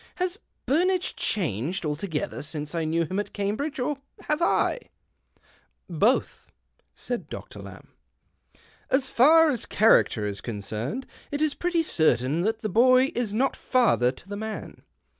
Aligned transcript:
Has 0.15 0.39
Burnage 0.65 1.15
changed 1.15 1.85
altogether 1.85 2.41
since 2.41 2.73
I 2.73 2.85
knew 2.85 3.05
him 3.05 3.19
at 3.19 3.33
Cambridge, 3.33 3.79
or 3.79 3.99
have 4.21 4.41
I?"" 4.41 4.79
Both," 5.87 6.49
said 6.95 7.29
Doctor 7.29 7.59
Lamb." 7.59 7.89
As 8.89 9.07
far 9.07 9.51
as 9.51 9.67
character 9.67 10.25
is 10.25 10.41
concerned, 10.41 11.05
it 11.29 11.39
is 11.39 11.53
pretty 11.53 11.83
certain 11.83 12.41
that 12.41 12.61
the 12.61 12.67
boy 12.67 13.11
is 13.13 13.31
not 13.31 13.55
father 13.55 14.11
to 14.11 14.27
the 14.27 14.35
man. 14.35 14.81